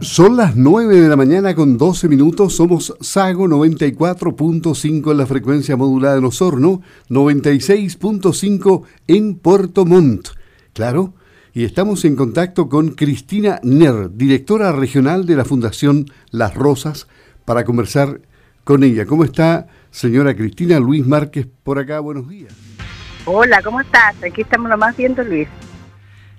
[0.00, 2.56] Son las 9 de la mañana con 12 minutos.
[2.56, 6.80] Somos Sago 94.5 en la frecuencia modulada de Osorno,
[7.10, 10.28] 96.5 en Puerto Montt.
[10.72, 11.12] Claro,
[11.52, 17.06] y estamos en contacto con Cristina Ner, directora regional de la Fundación Las Rosas,
[17.44, 18.22] para conversar
[18.64, 19.04] con ella.
[19.04, 20.80] ¿Cómo está, señora Cristina?
[20.80, 22.54] Luis Márquez por acá, buenos días.
[23.26, 24.16] Hola, ¿cómo estás?
[24.22, 25.48] Aquí estamos nomás viendo, Luis.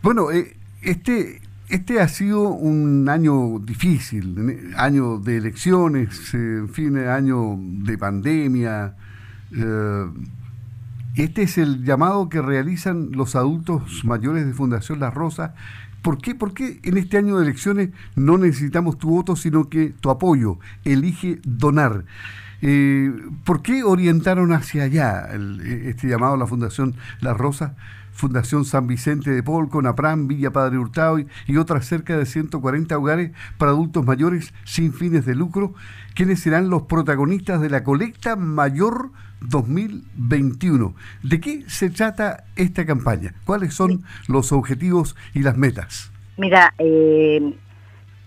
[0.00, 7.58] Bueno, eh, este este ha sido un año difícil, año de elecciones, en fin, año
[7.58, 8.94] de pandemia.
[9.52, 10.06] Eh,
[11.16, 15.54] este es el llamado que realizan los adultos mayores de Fundación La Rosa.
[16.00, 16.34] ¿Por qué?
[16.34, 20.58] ¿Por qué en este año de elecciones no necesitamos tu voto, sino que tu apoyo?
[20.84, 22.04] Elige donar.
[22.62, 23.12] Eh,
[23.44, 25.28] ¿Por qué orientaron hacia allá
[25.84, 27.74] este llamado a la Fundación La Rosa?
[28.18, 33.30] Fundación San Vicente de Paul, Conapram, Villa Padre Hurtado y, otras cerca de 140 hogares
[33.58, 35.72] para adultos mayores sin fines de lucro,
[36.16, 40.96] quienes serán los protagonistas de la colecta mayor 2021.
[41.22, 43.34] ¿De qué se trata esta campaña?
[43.44, 46.10] ¿Cuáles son los objetivos y las metas?
[46.36, 47.54] Mira, eh,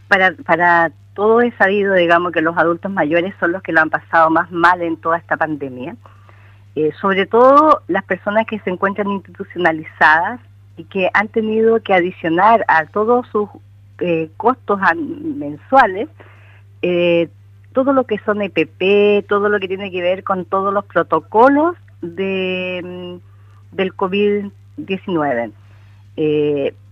[0.08, 3.89] para, para todo es sabido, digamos, que los adultos mayores son los que lo han
[3.89, 5.97] pasado más mal en toda esta pandemia.
[6.73, 10.39] Eh, sobre todo las personas que se encuentran institucionalizadas
[10.78, 13.50] y que han tenido que adicionar a todos sus
[14.00, 16.08] eh, costos mensuales
[16.81, 17.28] eh,
[17.73, 21.75] todo lo que son EPP, todo lo que tiene que ver con todos los protocolos
[22.02, 25.52] de, mm, del COVID-19.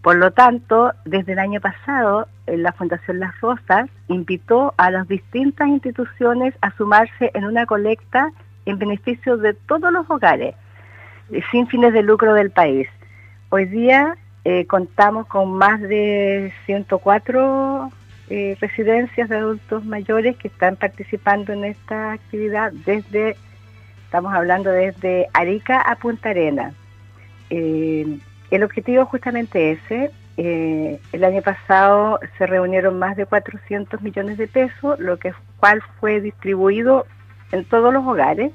[0.01, 5.67] por lo tanto, desde el año pasado, la Fundación Las Rosas invitó a las distintas
[5.67, 8.31] instituciones a sumarse en una colecta
[8.69, 10.55] en beneficio de todos los hogares
[11.51, 12.87] sin fines de lucro del país.
[13.49, 17.91] Hoy día eh, contamos con más de 104
[18.29, 23.35] eh, residencias de adultos mayores que están participando en esta actividad desde,
[24.05, 26.73] estamos hablando desde Arica a Punta Arena.
[27.49, 28.19] Eh,
[28.51, 30.11] el objetivo es justamente ese.
[30.37, 36.21] el año pasado se reunieron más de 400 millones de pesos, lo que cual fue
[36.21, 37.05] distribuido
[37.51, 38.51] en todos los hogares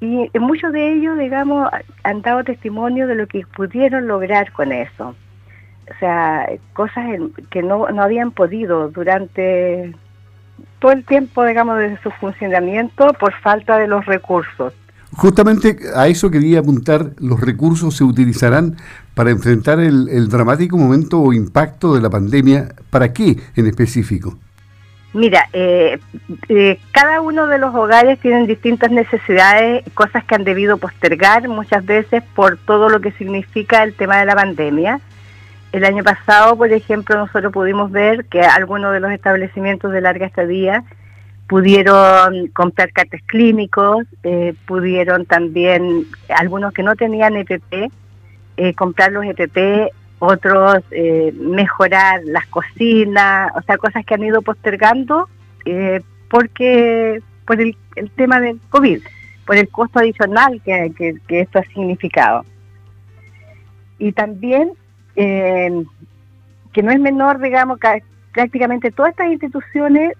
[0.00, 1.70] y muchos de ellos, digamos,
[2.02, 5.14] han dado testimonio de lo que pudieron lograr con eso.
[5.90, 7.04] O sea, cosas
[7.50, 9.94] que no, no habían podido durante
[10.78, 14.72] todo el tiempo, digamos, de su funcionamiento por falta de los recursos.
[15.12, 18.76] Justamente a eso quería apuntar, los recursos se utilizarán
[19.14, 22.74] para enfrentar el, el dramático momento o impacto de la pandemia.
[22.90, 24.38] ¿Para qué en específico?
[25.14, 26.00] Mira, eh,
[26.48, 31.86] eh, cada uno de los hogares tienen distintas necesidades, cosas que han debido postergar muchas
[31.86, 35.00] veces por todo lo que significa el tema de la pandemia.
[35.70, 40.26] El año pasado, por ejemplo, nosotros pudimos ver que algunos de los establecimientos de larga
[40.26, 40.82] estadía
[41.46, 47.92] pudieron comprar cartes clínicos, eh, pudieron también, algunos que no tenían EPP,
[48.76, 49.92] comprar los EPP
[50.24, 55.28] otros eh, mejorar las cocinas, o sea, cosas que han ido postergando
[55.64, 57.76] eh, porque por el,
[58.16, 59.02] tema del COVID,
[59.46, 62.44] por el costo adicional que, esto ha significado.
[63.98, 64.72] Y también,
[65.16, 65.84] eh,
[66.72, 68.02] que no es menor, digamos, que
[68.32, 70.14] prácticamente todas estas instituciones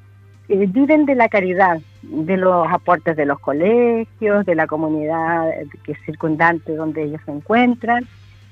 [0.49, 5.51] viven de la caridad, de los aportes de los colegios, de la comunidad
[5.83, 8.07] que es circundante donde ellos se encuentran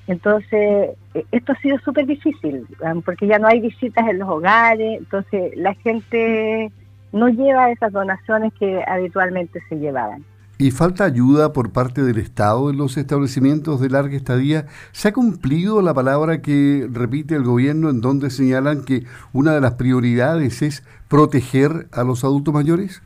[0.07, 2.67] entonces, eh, esto ha sido súper difícil,
[3.05, 6.73] porque ya no hay visitas en los hogares, entonces la gente
[7.13, 10.25] no lleva esas donaciones que habitualmente se llevaban.
[10.59, 14.67] ¿Y falta ayuda por parte del Estado en los establecimientos de larga estadía?
[14.93, 19.61] ¿Se ha cumplido la palabra que repite el gobierno en donde señalan que una de
[19.61, 23.03] las prioridades es proteger a los adultos mayores?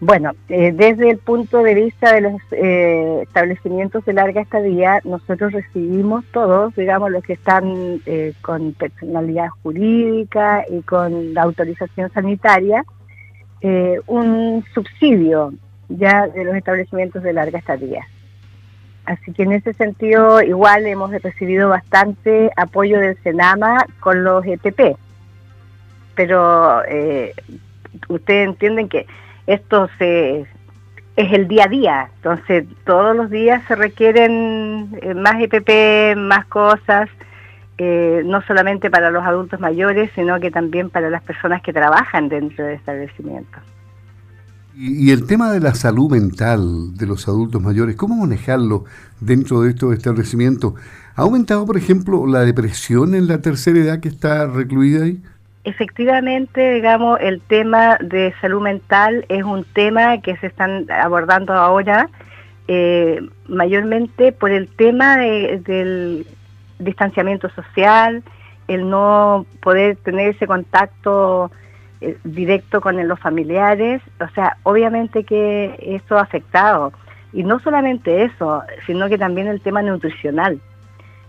[0.00, 5.52] Bueno, eh, desde el punto de vista de los eh, establecimientos de larga estadía, nosotros
[5.52, 12.84] recibimos todos, digamos, los que están eh, con personalidad jurídica y con la autorización sanitaria,
[14.06, 15.52] un subsidio
[15.88, 18.06] ya de los establecimientos de larga estadía.
[19.06, 24.96] Así que en ese sentido, igual hemos recibido bastante apoyo del Senama con los EPP.
[26.14, 26.82] Pero
[28.08, 29.06] ustedes entienden que
[29.46, 30.46] esto se,
[31.16, 36.46] es el día a día, entonces todos los días se requieren eh, más EPP, más
[36.46, 37.08] cosas,
[37.78, 42.28] eh, no solamente para los adultos mayores, sino que también para las personas que trabajan
[42.28, 43.58] dentro del establecimiento.
[44.78, 48.84] Y, el tema de la salud mental de los adultos mayores, ¿cómo manejarlo
[49.20, 50.74] dentro de estos establecimientos?
[51.14, 55.22] ¿Ha aumentado, por ejemplo, la depresión en la tercera edad que está recluida ahí?
[55.66, 62.08] Efectivamente, digamos, el tema de salud mental es un tema que se están abordando ahora
[62.68, 66.26] eh, mayormente por el tema del
[66.78, 68.22] distanciamiento social,
[68.68, 71.50] el no poder tener ese contacto
[72.00, 76.92] eh, directo con los familiares, o sea, obviamente que eso ha afectado.
[77.32, 80.60] Y no solamente eso, sino que también el tema nutricional.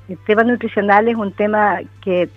[0.08, 2.30] El tema nutricional es un tema que,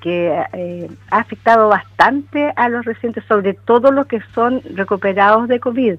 [0.00, 5.60] que eh, ha afectado bastante a los recientes, sobre todo los que son recuperados de
[5.60, 5.96] COVID.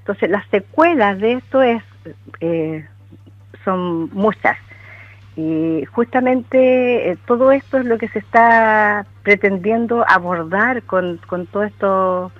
[0.00, 1.82] Entonces, las secuelas de esto es,
[2.40, 2.86] eh,
[3.64, 4.56] son muchas.
[5.36, 11.64] Y justamente eh, todo esto es lo que se está pretendiendo abordar con, con todo
[11.64, 12.32] esto,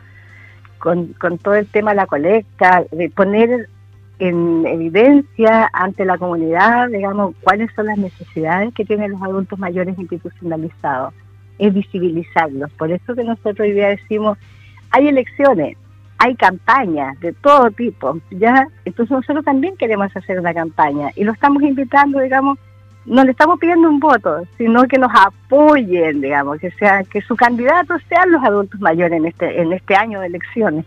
[0.78, 3.68] con, con todo el tema de la colecta, de poner
[4.18, 9.98] en evidencia ante la comunidad, digamos, cuáles son las necesidades que tienen los adultos mayores
[9.98, 11.14] institucionalizados,
[11.58, 12.70] es visibilizarlos.
[12.72, 14.38] Por eso que nosotros hoy día decimos,
[14.90, 15.76] hay elecciones,
[16.18, 18.68] hay campañas de todo tipo, ¿ya?
[18.84, 22.58] Entonces nosotros también queremos hacer una campaña y lo estamos invitando, digamos,
[23.06, 27.36] no le estamos pidiendo un voto, sino que nos apoyen, digamos, que sea que su
[27.36, 30.86] candidato sean los adultos mayores en este en este año de elecciones.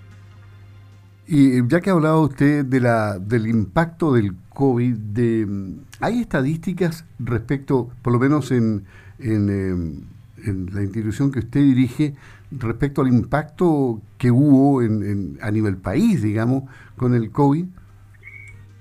[1.27, 7.05] Y ya que ha hablado usted de la del impacto del COVID, de, ¿hay estadísticas
[7.19, 8.85] respecto, por lo menos en,
[9.19, 10.03] em,
[10.45, 12.13] en la institución que usted dirige,
[12.51, 16.63] respecto al impacto que hubo en, a nivel país, digamos,
[16.95, 17.65] con el COVID?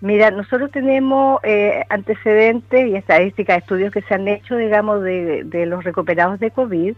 [0.00, 5.82] Mira, nosotros tenemos eh, antecedentes y estadísticas, estudios que se han hecho, digamos, de, los
[5.84, 6.94] recuperados de COVID,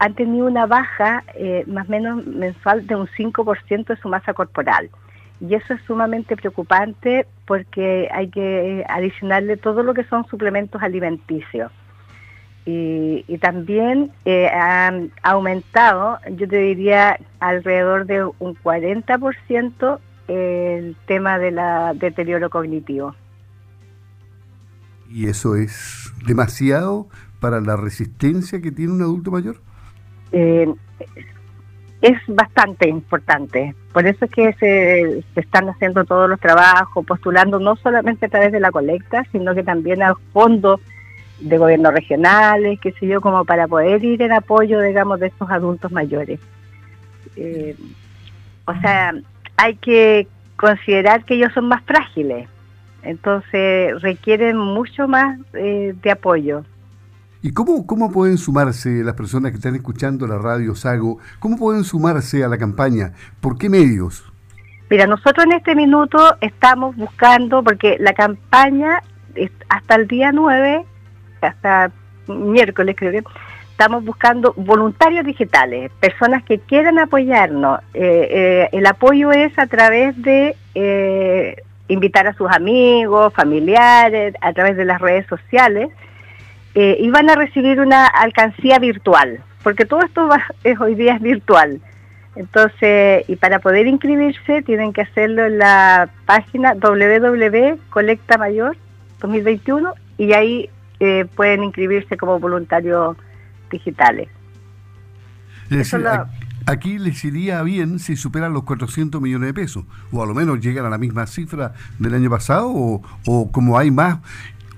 [0.00, 4.32] han tenido una baja eh, más o menos mensual de un 5% de su masa
[4.32, 4.88] corporal.
[5.40, 11.70] Y eso es sumamente preocupante porque hay que adicionarle todo lo que son suplementos alimenticios.
[12.64, 19.98] Y, y también eh, han aumentado, yo te diría, alrededor de un 40%
[20.28, 21.58] el tema del
[21.98, 23.14] deterioro cognitivo.
[25.10, 27.08] ¿Y eso es demasiado
[27.38, 29.60] para la resistencia que tiene un adulto mayor?
[30.32, 30.72] Eh,
[32.02, 33.74] es bastante importante.
[33.92, 38.52] Por eso es que se, están haciendo todos los trabajos, postulando no solamente a través
[38.52, 40.80] de la colecta, sino que también al fondo
[41.40, 45.50] de gobiernos regionales, qué sé yo, como para poder ir en apoyo, digamos, de estos
[45.50, 46.40] adultos mayores.
[47.36, 47.76] Eh,
[48.66, 49.14] o sea,
[49.56, 50.26] hay que
[50.56, 52.48] considerar que ellos son más frágiles,
[53.02, 56.64] entonces requieren mucho más eh, de apoyo.
[57.42, 61.18] ¿Y cómo, cómo pueden sumarse las personas que están escuchando la radio Sago?
[61.38, 63.12] ¿Cómo pueden sumarse a la campaña?
[63.40, 64.24] ¿Por qué medios?
[64.90, 69.02] Mira, nosotros en este minuto estamos buscando, porque la campaña
[69.68, 70.84] hasta el día 9,
[71.40, 71.92] hasta
[72.26, 73.24] miércoles creo que,
[73.80, 77.80] estamos buscando voluntarios digitales, personas que quieran apoyarnos.
[77.94, 81.56] Eh, eh, el apoyo es a través de eh,
[81.88, 85.88] invitar a sus amigos, familiares, a través de las redes sociales,
[86.74, 90.28] y van a recibir una alcancía virtual, porque todo esto
[90.64, 91.80] es, hoy día es virtual.
[92.36, 98.76] Entonces, y para poder inscribirse tienen que hacerlo en la página www.colectamayor
[99.20, 100.70] 2021 y ahí
[101.34, 103.16] pueden inscribirse como voluntarios
[103.70, 104.28] digitales.
[106.66, 110.60] Aquí les iría bien si superan los 400 millones de pesos, o a lo menos
[110.60, 114.18] llegan a la misma cifra del año pasado, o, como hay más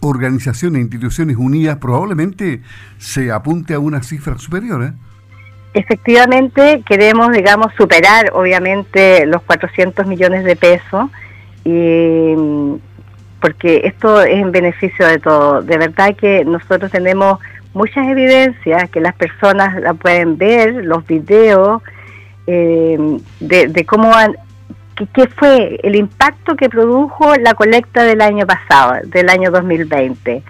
[0.03, 2.61] organizaciones, instituciones unidas, probablemente
[2.99, 4.83] se apunte a una cifra superior.
[4.83, 4.93] ¿eh?
[5.75, 11.09] Efectivamente, queremos, digamos, superar, obviamente, los 400 millones de pesos,
[11.65, 12.35] y,
[13.41, 15.63] porque esto es en beneficio de todo.
[15.63, 17.39] De verdad que nosotros tenemos
[17.73, 21.81] muchas evidencias que las personas la pueden ver, los videos,
[22.47, 22.99] eh,
[23.41, 24.37] de, cómo han,
[25.07, 30.43] qué fue el impacto que produjo la colecta del año pasado, del año 2020.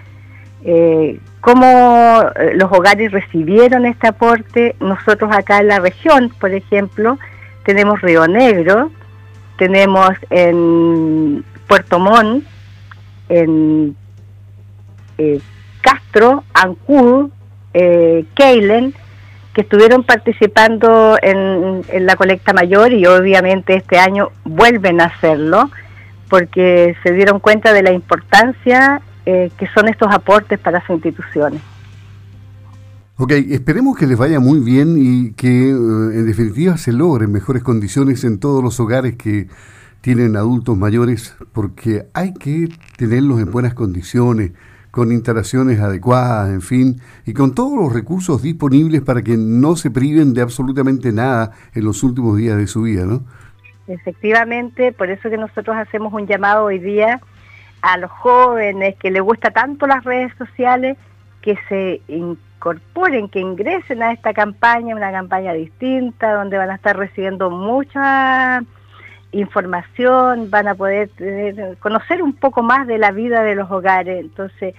[0.64, 4.76] Eh, cómo eh, los hogares recibieron este aporte.
[4.80, 7.18] Nosotros acá en la región, por ejemplo,
[7.64, 8.90] tenemos Río Negro,
[9.58, 12.44] tenemos en Puerto Montt,
[13.28, 13.96] en
[15.18, 15.40] eh,
[15.80, 17.30] Castro, Ancud,
[17.74, 18.94] eh, Keilen,
[19.54, 25.70] que estuvieron participando en, la colecta mayor y obviamente este año vuelven a hacerlo
[26.28, 31.60] porque se dieron cuenta de la importancia eh, que son estos aportes para sus instituciones.
[33.18, 37.62] Ok, esperemos que les vaya muy bien y que eh, en definitiva se logren mejores
[37.62, 39.48] condiciones en todos los hogares que
[40.00, 44.52] tienen adultos mayores, porque hay que tenerlos en buenas condiciones,
[44.92, 49.90] con instalaciones adecuadas, en fin, y con todos los recursos disponibles para que no se
[49.90, 53.24] priven de absolutamente nada en los últimos días de su vida, ¿no?
[53.88, 57.20] Efectivamente, por eso que nosotros hacemos un llamado hoy día
[57.80, 60.98] a los jóvenes que les gusta tanto las redes sociales,
[61.40, 66.98] que se incorporen, que ingresen a esta campaña, una campaña distinta, donde van a estar
[66.98, 68.62] recibiendo mucha
[69.32, 71.10] información, van a poder
[71.80, 74.20] conocer un poco más de la vida de los hogares.
[74.20, 74.74] Entonces,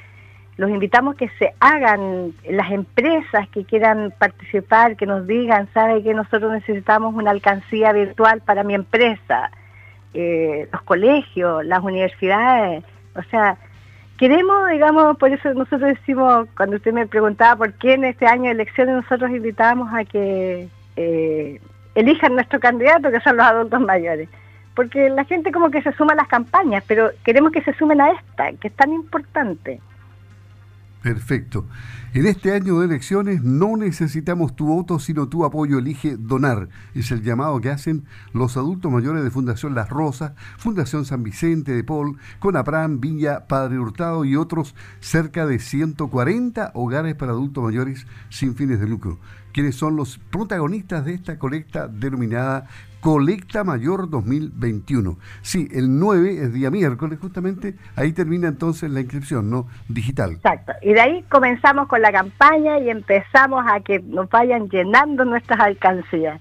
[0.57, 6.13] los invitamos que se hagan las empresas que quieran participar, que nos digan, sabe que
[6.13, 9.49] nosotros necesitamos una alcancía virtual para mi empresa,
[10.13, 12.83] eh, los colegios, las universidades,
[13.15, 13.57] o sea,
[14.17, 18.45] queremos, digamos, por eso nosotros decimos, cuando usted me preguntaba por qué en este año
[18.45, 21.59] de elecciones nosotros invitamos a que eh,
[21.95, 24.29] elijan nuestro candidato, que son los adultos mayores.
[24.75, 28.01] Porque la gente como que se suma a las campañas, pero queremos que se sumen
[28.01, 29.79] a esta, que es tan importante.
[31.03, 31.65] Perfecto.
[32.13, 35.77] En este año de elecciones no necesitamos tu voto, sino tu apoyo.
[35.77, 36.69] Elige donar.
[36.95, 41.73] Es el llamado que hacen los adultos mayores de Fundación Las Rosas, Fundación San Vicente
[41.73, 48.07] de Paul, Conapran, Villa Padre Hurtado y otros cerca de 140 hogares para adultos mayores
[48.29, 49.19] sin fines de lucro
[49.53, 52.67] quienes son los protagonistas de esta colecta denominada
[53.03, 55.17] Colecta Mayor 2021.
[55.41, 59.67] Sí, el 9 es día miércoles, justamente, ahí termina entonces la inscripción, ¿no?
[59.89, 60.31] Digital.
[60.31, 60.71] Exacto.
[60.81, 65.59] Y de ahí comenzamos con la campaña y empezamos a que nos vayan llenando nuestras
[65.59, 66.39] alcancías.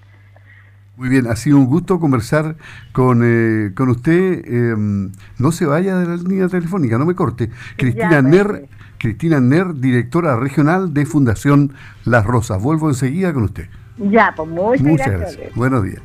[0.95, 2.55] Muy bien, ha sido un gusto conversar
[2.93, 4.45] con, eh, con usted.
[4.45, 7.49] Em, no se vaya de la línea telefónica, no me corte.
[7.75, 11.73] Cristina Ner, Cristina Ner, directora regional de Fundación
[12.05, 12.63] Las Rosas.
[12.63, 13.67] Vuelvo enseguida con usted.
[13.97, 15.55] Ya, pues muchas, muchas gracias.
[15.55, 16.01] Buenos días.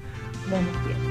[0.48, 1.07] Buenos días.